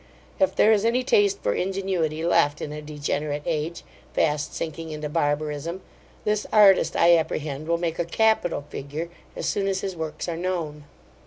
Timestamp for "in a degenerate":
2.59-3.43